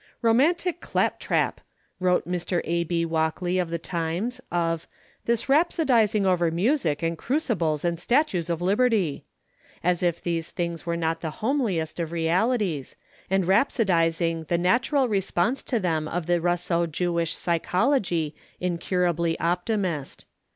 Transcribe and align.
"Romantic 0.23 0.79
claptrap," 0.81 1.61
wrote 1.99 2.27
Mr. 2.27 2.61
A. 2.63 2.83
B. 2.85 3.05
Walkley 3.05 3.59
in 3.59 3.69
the 3.69 3.77
Times 3.77 4.41
of 4.51 4.87
"this 5.25 5.45
rhapsodising 5.45 6.25
over 6.25 6.49
music 6.49 7.03
and 7.03 7.19
crucibles 7.19 7.85
and 7.85 7.99
statues 7.99 8.49
of 8.49 8.63
Liberty." 8.63 9.25
As 9.83 10.01
if 10.01 10.19
these 10.19 10.49
things 10.49 10.87
were 10.87 10.97
not 10.97 11.21
the 11.21 11.29
homeliest 11.43 11.99
of 11.99 12.11
realities, 12.11 12.95
and 13.29 13.45
rhapsodising 13.45 14.47
the 14.47 14.57
natural 14.57 15.07
response 15.07 15.61
to 15.65 15.79
them 15.79 16.07
of 16.07 16.25
the 16.25 16.41
Russo 16.41 16.87
Jewish 16.87 17.35
psychology, 17.35 18.33
incurably 18.59 19.37
optimist. 19.39 20.25